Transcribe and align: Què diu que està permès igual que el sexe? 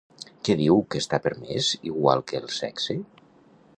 Què 0.47 0.53
diu 0.61 0.79
que 0.95 1.01
està 1.03 1.19
permès 1.25 1.69
igual 1.91 2.25
que 2.33 2.41
el 2.43 2.51
sexe? 2.57 2.97